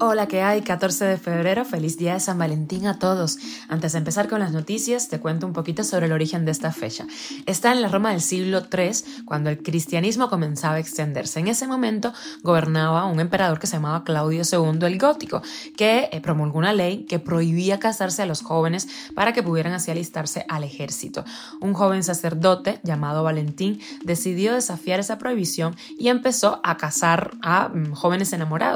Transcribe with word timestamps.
Hola, 0.00 0.26
¿qué 0.26 0.42
hay? 0.42 0.62
14 0.62 1.04
de 1.04 1.16
febrero, 1.16 1.64
feliz 1.64 1.96
día 1.96 2.14
de 2.14 2.20
San 2.20 2.38
Valentín 2.38 2.86
a 2.86 2.98
todos. 2.98 3.38
Antes 3.68 3.92
de 3.92 3.98
empezar 3.98 4.28
con 4.28 4.40
las 4.40 4.52
noticias, 4.52 5.08
te 5.08 5.20
cuento 5.20 5.46
un 5.46 5.52
poquito 5.52 5.84
sobre 5.84 6.06
el 6.06 6.12
origen 6.12 6.44
de 6.44 6.50
esta 6.50 6.72
fecha. 6.72 7.06
Está 7.46 7.70
en 7.70 7.80
la 7.80 7.88
Roma 7.88 8.10
del 8.10 8.20
siglo 8.20 8.62
III, 8.70 9.24
cuando 9.24 9.50
el 9.50 9.62
cristianismo 9.62 10.28
comenzaba 10.28 10.74
a 10.74 10.78
extenderse. 10.80 11.38
En 11.38 11.46
ese 11.46 11.68
momento 11.68 12.12
gobernaba 12.42 13.06
un 13.06 13.20
emperador 13.20 13.60
que 13.60 13.68
se 13.68 13.76
llamaba 13.76 14.02
Claudio 14.02 14.42
II 14.42 14.86
el 14.86 14.98
Gótico, 14.98 15.40
que 15.76 16.08
eh, 16.10 16.20
promulgó 16.20 16.58
una 16.58 16.72
ley 16.72 17.04
que 17.04 17.20
prohibía 17.20 17.78
casarse 17.78 18.22
a 18.22 18.26
los 18.26 18.42
jóvenes 18.42 18.88
para 19.14 19.32
que 19.32 19.42
pudieran 19.42 19.72
así 19.72 19.90
alistarse 19.90 20.44
al 20.48 20.64
ejército. 20.64 21.24
Un 21.60 21.74
joven 21.74 22.02
sacerdote 22.02 22.80
llamado 22.82 23.22
Valentín 23.22 23.80
decidió 24.02 24.52
desafiar 24.52 24.98
esa 24.98 25.16
prohibición 25.16 25.76
y 25.96 26.08
empezó 26.08 26.60
a 26.64 26.76
casar 26.76 27.30
a 27.40 27.68
mm, 27.68 27.92
jóvenes 27.92 28.32
enamorados 28.32 28.73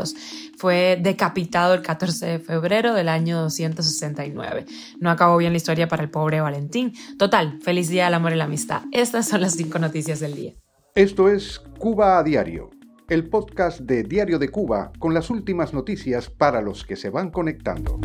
fue 0.56 0.98
decapitado 1.00 1.74
el 1.74 1.82
14 1.82 2.26
de 2.26 2.38
febrero 2.38 2.94
del 2.94 3.08
año 3.08 3.40
269. 3.40 4.66
No 5.00 5.10
acabó 5.10 5.36
bien 5.36 5.52
la 5.52 5.58
historia 5.58 5.88
para 5.88 6.02
el 6.02 6.10
pobre 6.10 6.40
Valentín. 6.40 6.92
Total, 7.18 7.58
feliz 7.62 7.88
día 7.88 8.06
del 8.06 8.14
amor 8.14 8.32
y 8.32 8.36
la 8.36 8.44
amistad. 8.44 8.82
Estas 8.92 9.28
son 9.28 9.40
las 9.40 9.54
cinco 9.54 9.78
noticias 9.78 10.20
del 10.20 10.34
día. 10.34 10.54
Esto 10.94 11.28
es 11.28 11.60
Cuba 11.78 12.18
a 12.18 12.22
Diario, 12.22 12.70
el 13.08 13.28
podcast 13.28 13.80
de 13.80 14.02
Diario 14.02 14.38
de 14.38 14.48
Cuba 14.48 14.92
con 14.98 15.14
las 15.14 15.30
últimas 15.30 15.72
noticias 15.72 16.28
para 16.28 16.60
los 16.60 16.84
que 16.84 16.96
se 16.96 17.10
van 17.10 17.30
conectando. 17.30 18.00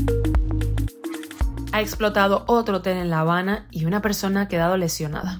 Ha 1.72 1.82
explotado 1.82 2.44
otro 2.46 2.84
tren 2.84 2.98
en 2.98 3.10
La 3.10 3.22
Habana 3.22 3.68
y 3.72 3.86
una 3.86 4.00
persona 4.04 4.42
ha 4.42 4.48
quedado 4.48 4.78
lesionada. 4.78 5.40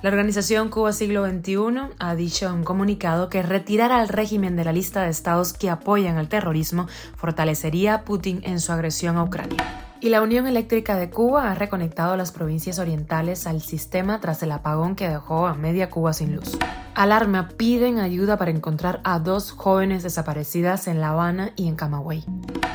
La 0.00 0.10
organización 0.10 0.68
Cuba 0.68 0.92
Siglo 0.92 1.26
XXI 1.28 1.94
ha 1.98 2.14
dicho 2.14 2.46
en 2.46 2.52
un 2.52 2.64
comunicado 2.64 3.28
que 3.28 3.42
retirar 3.42 3.90
al 3.90 4.08
régimen 4.08 4.54
de 4.54 4.64
la 4.64 4.72
lista 4.72 5.02
de 5.02 5.10
estados 5.10 5.52
que 5.52 5.70
apoyan 5.70 6.18
al 6.18 6.28
terrorismo 6.28 6.86
fortalecería 7.16 7.94
a 7.94 8.02
Putin 8.02 8.40
en 8.44 8.60
su 8.60 8.70
agresión 8.70 9.16
a 9.16 9.24
Ucrania. 9.24 9.56
Y 10.00 10.10
la 10.10 10.22
Unión 10.22 10.46
Eléctrica 10.46 10.94
de 10.94 11.10
Cuba 11.10 11.50
ha 11.50 11.56
reconectado 11.56 12.16
las 12.16 12.30
provincias 12.30 12.78
orientales 12.78 13.48
al 13.48 13.60
sistema 13.60 14.20
tras 14.20 14.40
el 14.44 14.52
apagón 14.52 14.94
que 14.94 15.08
dejó 15.08 15.48
a 15.48 15.54
media 15.54 15.90
Cuba 15.90 16.12
sin 16.12 16.36
luz. 16.36 16.56
Alarma 16.94 17.48
piden 17.56 17.98
ayuda 17.98 18.36
para 18.36 18.52
encontrar 18.52 19.00
a 19.02 19.18
dos 19.18 19.50
jóvenes 19.50 20.04
desaparecidas 20.04 20.86
en 20.86 21.00
La 21.00 21.10
Habana 21.10 21.50
y 21.56 21.66
en 21.66 21.74
Camagüey. 21.74 22.24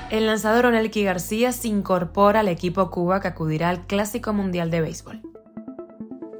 El 0.09 0.27
lanzador 0.27 0.65
Onelki 0.65 1.05
García 1.05 1.53
se 1.53 1.69
incorpora 1.69 2.41
al 2.41 2.49
equipo 2.49 2.91
Cuba 2.91 3.21
que 3.21 3.29
acudirá 3.29 3.69
al 3.69 3.87
Clásico 3.87 4.33
Mundial 4.33 4.69
de 4.69 4.81
Béisbol. 4.81 5.32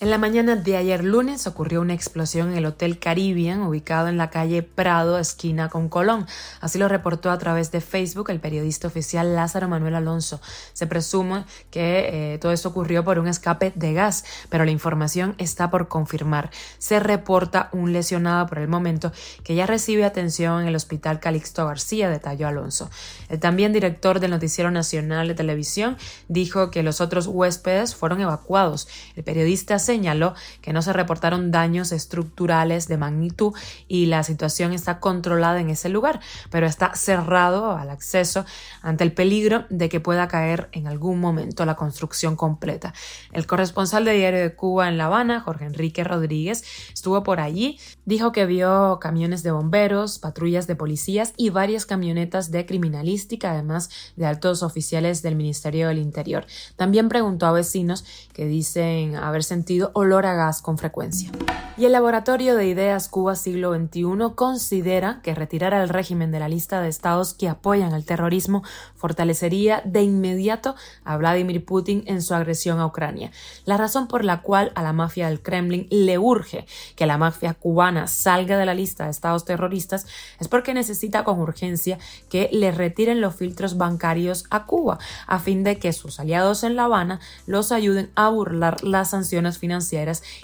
En 0.00 0.10
la 0.10 0.18
mañana 0.18 0.54
de 0.54 0.76
ayer 0.76 1.02
lunes 1.02 1.48
ocurrió 1.48 1.80
una 1.80 1.92
explosión 1.92 2.52
en 2.52 2.58
el 2.58 2.66
Hotel 2.66 3.00
Caribbean 3.00 3.62
ubicado 3.62 4.06
en 4.06 4.16
la 4.16 4.30
calle 4.30 4.62
Prado, 4.62 5.18
esquina 5.18 5.68
con 5.68 5.88
Colón. 5.88 6.24
Así 6.60 6.78
lo 6.78 6.86
reportó 6.86 7.32
a 7.32 7.38
través 7.38 7.72
de 7.72 7.80
Facebook 7.80 8.30
el 8.30 8.38
periodista 8.38 8.86
oficial 8.86 9.34
Lázaro 9.34 9.66
Manuel 9.66 9.96
Alonso. 9.96 10.40
Se 10.72 10.86
presume 10.86 11.46
que 11.72 12.34
eh, 12.34 12.38
todo 12.38 12.52
esto 12.52 12.68
ocurrió 12.68 13.04
por 13.04 13.18
un 13.18 13.26
escape 13.26 13.72
de 13.74 13.92
gas, 13.92 14.24
pero 14.48 14.64
la 14.64 14.70
información 14.70 15.34
está 15.36 15.68
por 15.68 15.88
confirmar. 15.88 16.52
Se 16.78 17.00
reporta 17.00 17.68
un 17.72 17.92
lesionado 17.92 18.46
por 18.46 18.58
el 18.58 18.68
momento 18.68 19.10
que 19.42 19.56
ya 19.56 19.66
recibe 19.66 20.04
atención 20.04 20.62
en 20.62 20.68
el 20.68 20.76
Hospital 20.76 21.18
Calixto 21.18 21.66
García, 21.66 22.08
detalló 22.08 22.46
Alonso. 22.46 22.88
El 23.28 23.40
también 23.40 23.72
director 23.72 24.20
del 24.20 24.30
Noticiero 24.30 24.70
Nacional 24.70 25.26
de 25.26 25.34
Televisión 25.34 25.96
dijo 26.28 26.70
que 26.70 26.84
los 26.84 27.00
otros 27.00 27.26
huéspedes 27.26 27.96
fueron 27.96 28.20
evacuados. 28.20 28.86
El 29.16 29.24
periodista 29.24 29.80
señaló 29.88 30.34
que 30.60 30.74
no 30.74 30.82
se 30.82 30.92
reportaron 30.92 31.50
daños 31.50 31.92
estructurales 31.92 32.88
de 32.88 32.98
magnitud 32.98 33.54
y 33.88 34.04
la 34.04 34.22
situación 34.22 34.74
está 34.74 35.00
controlada 35.00 35.60
en 35.62 35.70
ese 35.70 35.88
lugar, 35.88 36.20
pero 36.50 36.66
está 36.66 36.94
cerrado 36.94 37.72
al 37.72 37.88
acceso 37.88 38.44
ante 38.82 39.04
el 39.04 39.12
peligro 39.14 39.64
de 39.70 39.88
que 39.88 39.98
pueda 39.98 40.28
caer 40.28 40.68
en 40.72 40.88
algún 40.88 41.20
momento 41.20 41.64
la 41.64 41.74
construcción 41.74 42.36
completa. 42.36 42.92
El 43.32 43.46
corresponsal 43.46 44.04
de 44.04 44.12
Diario 44.12 44.40
de 44.40 44.54
Cuba 44.54 44.90
en 44.90 44.98
La 44.98 45.06
Habana, 45.06 45.40
Jorge 45.40 45.64
Enrique 45.64 46.04
Rodríguez, 46.04 46.64
estuvo 46.92 47.22
por 47.22 47.40
allí, 47.40 47.80
dijo 48.04 48.30
que 48.30 48.44
vio 48.44 48.98
camiones 49.00 49.42
de 49.42 49.52
bomberos, 49.52 50.18
patrullas 50.18 50.66
de 50.66 50.76
policías 50.76 51.32
y 51.38 51.48
varias 51.48 51.86
camionetas 51.86 52.50
de 52.50 52.66
criminalística, 52.66 53.52
además 53.52 53.88
de 54.16 54.26
altos 54.26 54.62
oficiales 54.62 55.22
del 55.22 55.34
Ministerio 55.34 55.88
del 55.88 55.96
Interior. 55.96 56.44
También 56.76 57.08
preguntó 57.08 57.46
a 57.46 57.52
vecinos 57.52 58.04
que 58.34 58.44
dicen 58.44 59.16
haber 59.16 59.44
sentido 59.44 59.77
olor 59.94 60.26
a 60.26 60.34
gas 60.34 60.62
con 60.62 60.78
frecuencia. 60.78 61.30
Y 61.76 61.84
el 61.84 61.92
Laboratorio 61.92 62.56
de 62.56 62.66
Ideas 62.66 63.08
Cuba 63.08 63.36
Siglo 63.36 63.72
XXI 63.72 64.34
considera 64.34 65.20
que 65.22 65.32
retirar 65.32 65.74
al 65.74 65.88
régimen 65.88 66.32
de 66.32 66.40
la 66.40 66.48
lista 66.48 66.80
de 66.80 66.88
estados 66.88 67.34
que 67.34 67.48
apoyan 67.48 67.94
el 67.94 68.04
terrorismo 68.04 68.64
fortalecería 68.96 69.80
de 69.84 70.02
inmediato 70.02 70.74
a 71.04 71.16
Vladimir 71.16 71.64
Putin 71.64 72.02
en 72.06 72.20
su 72.20 72.34
agresión 72.34 72.80
a 72.80 72.86
Ucrania. 72.86 73.30
La 73.64 73.76
razón 73.76 74.08
por 74.08 74.24
la 74.24 74.42
cual 74.42 74.72
a 74.74 74.82
la 74.82 74.92
mafia 74.92 75.28
del 75.28 75.40
Kremlin 75.40 75.86
le 75.88 76.18
urge 76.18 76.66
que 76.96 77.06
la 77.06 77.16
mafia 77.16 77.54
cubana 77.54 78.08
salga 78.08 78.58
de 78.58 78.66
la 78.66 78.74
lista 78.74 79.04
de 79.04 79.12
estados 79.12 79.44
terroristas 79.44 80.08
es 80.40 80.48
porque 80.48 80.74
necesita 80.74 81.22
con 81.22 81.38
urgencia 81.38 81.98
que 82.28 82.50
le 82.52 82.72
retiren 82.72 83.20
los 83.20 83.36
filtros 83.36 83.76
bancarios 83.76 84.46
a 84.50 84.66
Cuba, 84.66 84.98
a 85.28 85.38
fin 85.38 85.62
de 85.62 85.78
que 85.78 85.92
sus 85.92 86.18
aliados 86.18 86.64
en 86.64 86.74
La 86.74 86.86
Habana 86.86 87.20
los 87.46 87.70
ayuden 87.70 88.10
a 88.16 88.30
burlar 88.30 88.82
las 88.82 89.10
sanciones 89.10 89.58
financieras 89.58 89.67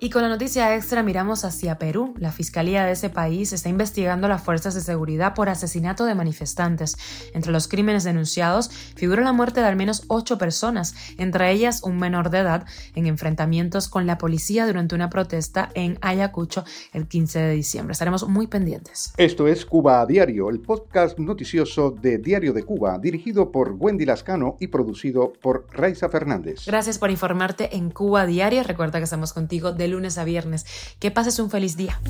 Y 0.00 0.10
con 0.10 0.22
la 0.22 0.28
noticia 0.28 0.74
extra 0.74 1.04
miramos 1.04 1.44
hacia 1.44 1.78
Perú. 1.78 2.14
La 2.18 2.32
fiscalía 2.32 2.84
de 2.84 2.90
ese 2.90 3.10
país 3.10 3.52
está 3.52 3.75
investigando 3.76 4.26
las 4.26 4.42
fuerzas 4.42 4.74
de 4.74 4.80
seguridad 4.80 5.34
por 5.34 5.50
asesinato 5.50 6.06
de 6.06 6.14
manifestantes. 6.14 6.96
Entre 7.34 7.52
los 7.52 7.68
crímenes 7.68 8.04
denunciados 8.04 8.70
figura 8.70 9.22
la 9.22 9.32
muerte 9.32 9.60
de 9.60 9.66
al 9.66 9.76
menos 9.76 10.04
ocho 10.08 10.38
personas, 10.38 10.94
entre 11.18 11.52
ellas 11.52 11.82
un 11.82 11.98
menor 11.98 12.30
de 12.30 12.38
edad, 12.38 12.64
en 12.94 13.06
enfrentamientos 13.06 13.88
con 13.88 14.06
la 14.06 14.16
policía 14.16 14.66
durante 14.66 14.94
una 14.94 15.10
protesta 15.10 15.70
en 15.74 15.98
Ayacucho 16.00 16.64
el 16.92 17.06
15 17.06 17.38
de 17.38 17.52
diciembre. 17.52 17.92
Estaremos 17.92 18.26
muy 18.26 18.46
pendientes. 18.46 19.12
Esto 19.18 19.46
es 19.46 19.66
Cuba 19.66 20.00
a 20.00 20.06
Diario, 20.06 20.48
el 20.48 20.60
podcast 20.60 21.18
noticioso 21.18 21.90
de 21.90 22.18
Diario 22.18 22.54
de 22.54 22.62
Cuba, 22.62 22.98
dirigido 22.98 23.52
por 23.52 23.72
Wendy 23.78 24.06
Lascano 24.06 24.56
y 24.58 24.68
producido 24.68 25.32
por 25.34 25.66
Raiza 25.70 26.08
Fernández. 26.08 26.64
Gracias 26.66 26.98
por 26.98 27.10
informarte 27.10 27.76
en 27.76 27.90
Cuba 27.90 28.22
a 28.22 28.26
Diario. 28.26 28.62
Recuerda 28.62 28.98
que 28.98 29.04
estamos 29.04 29.32
contigo 29.32 29.72
de 29.72 29.88
lunes 29.88 30.16
a 30.18 30.24
viernes. 30.24 30.64
Que 30.98 31.10
pases 31.10 31.38
un 31.38 31.50
feliz 31.50 31.76
día. 31.76 32.00